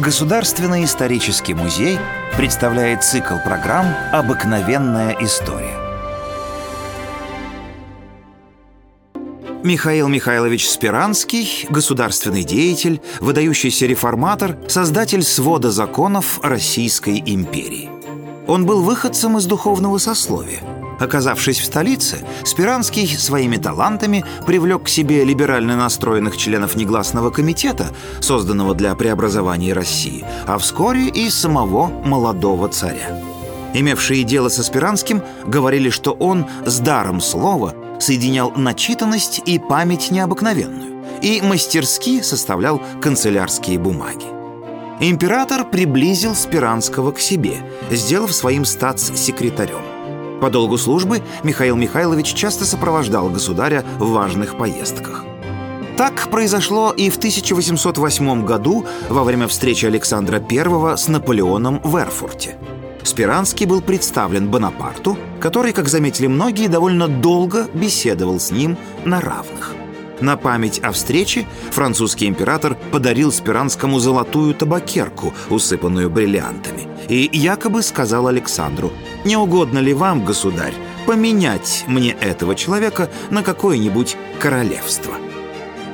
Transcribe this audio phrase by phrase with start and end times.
[0.00, 1.98] Государственный исторический музей
[2.34, 5.76] представляет цикл программ «Обыкновенная история».
[9.62, 17.90] Михаил Михайлович Спиранский, государственный деятель, выдающийся реформатор, создатель свода законов Российской империи.
[18.46, 20.62] Он был выходцем из духовного сословия–
[21.00, 27.86] Оказавшись в столице, Спиранский своими талантами привлек к себе либерально настроенных членов негласного комитета,
[28.20, 33.18] созданного для преобразования России, а вскоре и самого молодого царя.
[33.72, 41.00] Имевшие дело со Спиранским говорили, что он с даром слова соединял начитанность и память необыкновенную
[41.22, 44.26] и мастерски составлял канцелярские бумаги.
[45.00, 49.89] Император приблизил Спиранского к себе, сделав своим статс-секретарем.
[50.40, 55.24] По долгу службы Михаил Михайлович часто сопровождал государя в важных поездках.
[55.96, 62.56] Так произошло и в 1808 году во время встречи Александра I с Наполеоном в Эрфурте.
[63.02, 69.74] Спиранский был представлен Бонапарту, который, как заметили многие, довольно долго беседовал с ним на равных.
[70.20, 78.26] На память о встрече французский император подарил Спиранскому золотую табакерку, усыпанную бриллиантами, и якобы сказал
[78.26, 78.92] Александру
[79.24, 80.74] не угодно ли вам, государь,
[81.06, 85.14] поменять мне этого человека на какое-нибудь королевство?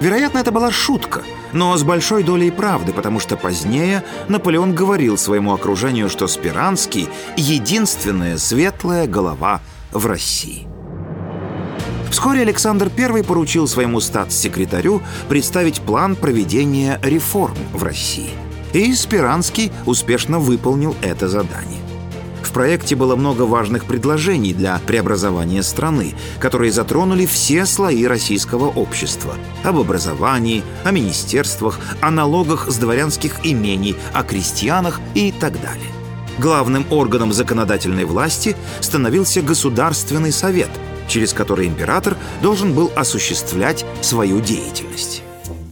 [0.00, 5.54] Вероятно, это была шутка, но с большой долей правды, потому что позднее Наполеон говорил своему
[5.54, 9.60] окружению, что Спиранский— единственная светлая голова
[9.92, 10.71] в России.
[12.12, 18.28] Вскоре Александр I поручил своему статс-секретарю представить план проведения реформ в России.
[18.74, 21.80] И Спиранский успешно выполнил это задание.
[22.42, 29.32] В проекте было много важных предложений для преобразования страны, которые затронули все слои российского общества.
[29.64, 35.88] Об образовании, о министерствах, о налогах с дворянских имений, о крестьянах и так далее.
[36.38, 40.70] Главным органом законодательной власти становился Государственный совет,
[41.12, 45.22] через который император должен был осуществлять свою деятельность.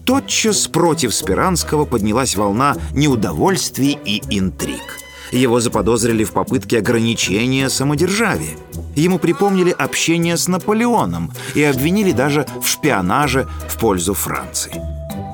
[0.04, 4.98] Тотчас против Спиранского поднялась волна неудовольствий и интриг–
[5.32, 8.56] его заподозрили в попытке ограничения самодержавия.
[8.96, 14.89] Ему припомнили общение с Наполеоном и обвинили даже в шпионаже в пользу Франции.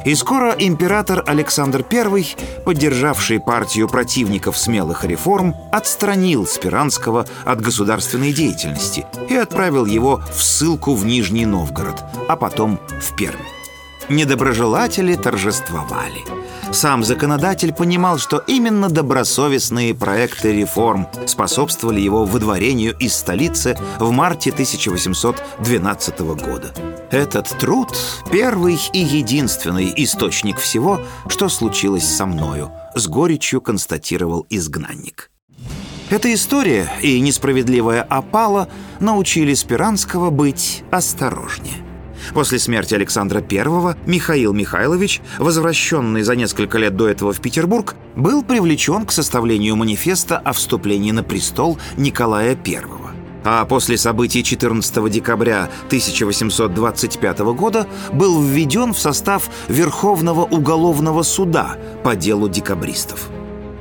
[0.06, 2.26] И скоро император Александр I,
[2.64, 10.94] поддержавший партию противников смелых реформ, отстранил Спиранского от государственной деятельности и отправил его в ссылку
[10.94, 13.34] в Нижний Новгород, а потом в Пермь.
[14.08, 16.22] Недоброжелатели торжествовали–
[16.72, 24.50] сам законодатель понимал, что именно добросовестные проекты реформ способствовали его выдворению из столицы в марте
[24.50, 26.74] 1812 года.
[27.10, 27.96] Этот труд–
[28.32, 35.30] первый и единственный источник всего, что случилось со мною, с горечью констатировал изгнанник.
[36.10, 38.68] Эта история и несправедливая опала
[39.00, 41.85] научили Спиранского быть осторожнее.
[42.34, 48.42] После смерти Александра I Михаил Михайлович, возвращенный за несколько лет до этого в Петербург, был
[48.42, 52.82] привлечен к составлению манифеста о вступлении на престол Николая I.
[53.44, 62.16] А после событий 14 декабря 1825 года был введен в состав Верховного уголовного суда по
[62.16, 63.28] делу декабристов.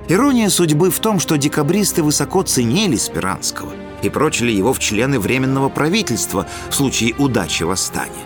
[0.07, 3.71] Ирония судьбы в том, что декабристы высоко ценили Спиранского
[4.05, 8.25] и прочили его в члены Временного правительства в случае удачи восстания.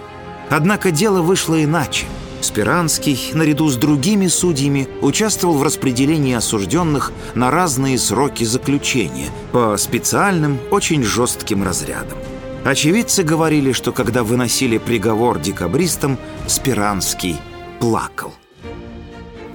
[0.50, 2.06] Однако дело вышло иначе.
[2.42, 10.58] Спиранский, наряду с другими судьями, участвовал в распределении осужденных на разные сроки заключения по специальным,
[10.72, 12.18] очень жестким разрядам.
[12.64, 16.18] Очевидцы говорили, что когда выносили приговор декабристам,
[16.48, 17.38] Спиранский
[17.80, 18.34] плакал.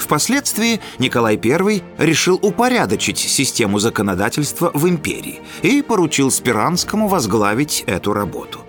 [0.05, 8.61] Впоследствии Николай I решил упорядочить систему законодательства в империи и поручил Спиранскому возглавить эту работу.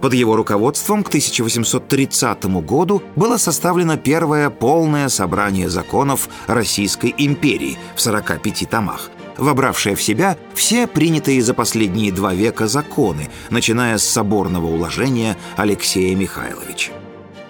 [0.00, 8.00] Под его руководством к 1830 году было составлено первое полное собрание законов Российской империи в
[8.00, 14.66] 45 томах, вобравшее в себя все принятые за последние два века законы, начиная с соборного
[14.66, 16.92] уложения Алексея Михайловича.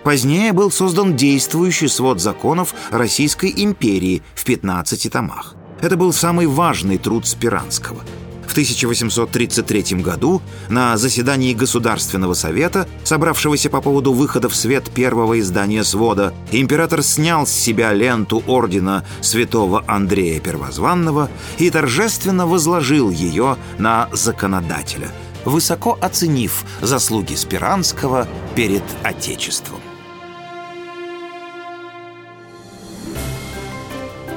[0.04, 5.54] Позднее был создан действующий свод законов Российской империи в 15 томах.
[5.80, 8.02] Это был самый важный труд Спиранского–
[8.46, 15.82] в 1833 году на заседании Государственного совета, собравшегося по поводу выхода в свет первого издания
[15.82, 24.08] свода, император снял с себя ленту ордена святого Андрея Первозванного и торжественно возложил ее на
[24.12, 25.10] законодателя,
[25.44, 29.80] высоко оценив заслуги Спиранского перед Отечеством.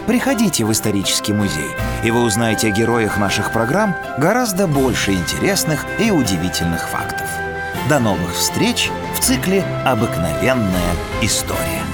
[0.07, 1.69] Приходите в исторический музей,
[2.01, 7.27] и вы узнаете о героях наших программ гораздо больше интересных и удивительных фактов.
[7.89, 11.86] До новых встреч в цикле «Обыкновенная история».